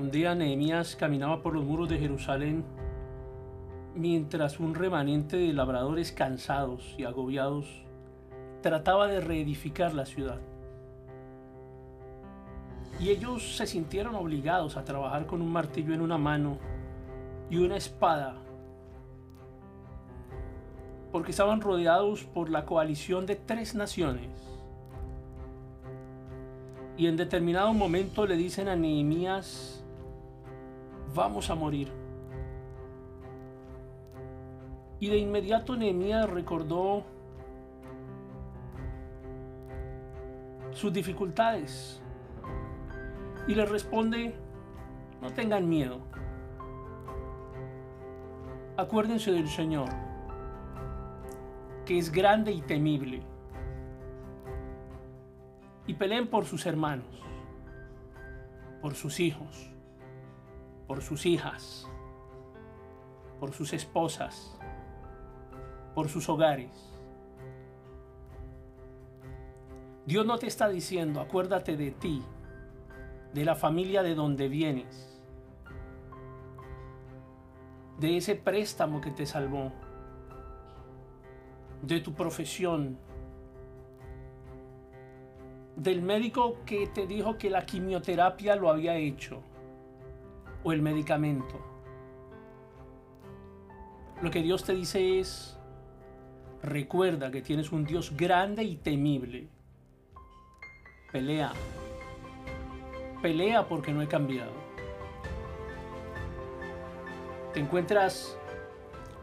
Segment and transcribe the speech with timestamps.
[0.00, 2.64] Un día Nehemías caminaba por los muros de Jerusalén
[3.94, 7.66] mientras un remanente de labradores cansados y agobiados
[8.62, 10.40] trataba de reedificar la ciudad.
[12.98, 16.56] Y ellos se sintieron obligados a trabajar con un martillo en una mano
[17.50, 18.36] y una espada,
[21.12, 24.30] porque estaban rodeados por la coalición de tres naciones.
[26.96, 29.79] Y en determinado momento le dicen a Nehemías,
[31.14, 31.92] vamos a morir.
[34.98, 37.04] Y de inmediato Nehemías recordó
[40.72, 42.02] sus dificultades
[43.46, 44.34] y le responde,
[45.20, 46.00] no tengan miedo.
[48.76, 49.88] Acuérdense del Señor,
[51.84, 53.22] que es grande y temible.
[55.86, 57.06] Y peleen por sus hermanos,
[58.80, 59.70] por sus hijos,
[60.90, 61.88] por sus hijas,
[63.38, 64.58] por sus esposas,
[65.94, 66.92] por sus hogares.
[70.04, 72.20] Dios no te está diciendo, acuérdate de ti,
[73.32, 75.22] de la familia de donde vienes,
[78.00, 79.70] de ese préstamo que te salvó,
[81.82, 82.98] de tu profesión,
[85.76, 89.44] del médico que te dijo que la quimioterapia lo había hecho,
[90.62, 91.58] o el medicamento.
[94.22, 95.58] Lo que Dios te dice es,
[96.62, 99.48] recuerda que tienes un Dios grande y temible.
[101.10, 101.52] Pelea.
[103.22, 104.52] Pelea porque no he cambiado.
[107.54, 108.36] Te encuentras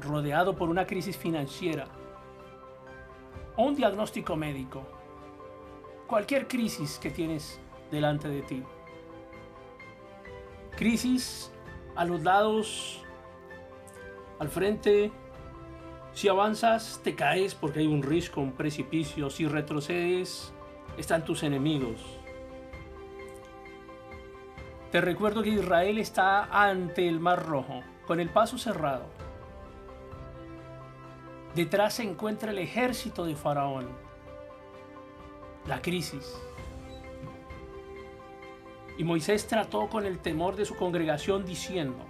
[0.00, 1.86] rodeado por una crisis financiera
[3.56, 4.82] o un diagnóstico médico.
[6.06, 7.60] Cualquier crisis que tienes
[7.90, 8.62] delante de ti.
[10.76, 11.52] Crisis
[11.94, 13.02] a los lados,
[14.38, 15.12] al frente.
[16.12, 19.30] Si avanzas, te caes porque hay un risco, un precipicio.
[19.30, 20.52] Si retrocedes,
[20.96, 22.00] están tus enemigos.
[24.90, 29.06] Te recuerdo que Israel está ante el Mar Rojo, con el paso cerrado.
[31.54, 33.88] Detrás se encuentra el ejército de Faraón.
[35.66, 36.36] La crisis.
[38.98, 42.04] Y Moisés trató con el temor de su congregación diciendo,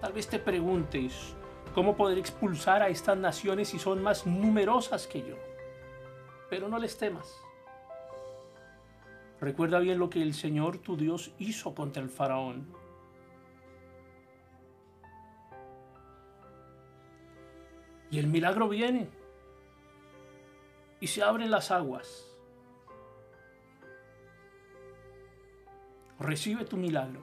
[0.00, 1.34] tal vez te preguntes,
[1.74, 5.36] ¿cómo poder expulsar a estas naciones si son más numerosas que yo?
[6.48, 7.40] Pero no les temas.
[9.40, 12.66] Recuerda bien lo que el Señor tu Dios hizo contra el faraón.
[18.10, 19.08] Y el milagro viene.
[20.98, 22.29] Y se abren las aguas.
[26.20, 27.22] Recibe tu milagro.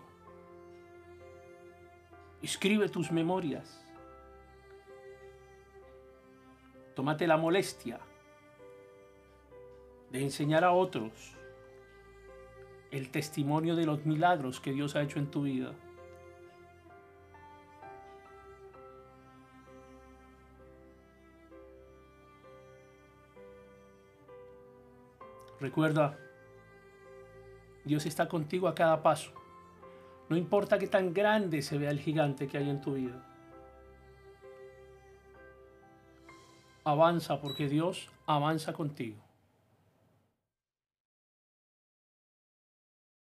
[2.42, 3.80] Escribe tus memorias.
[6.96, 8.00] Tómate la molestia
[10.10, 11.12] de enseñar a otros
[12.90, 15.76] el testimonio de los milagros que Dios ha hecho en tu vida.
[25.60, 26.18] Recuerda,
[27.88, 29.32] Dios está contigo a cada paso.
[30.30, 33.24] No importa qué tan grande se vea el gigante que hay en tu vida.
[36.84, 39.27] Avanza porque Dios avanza contigo.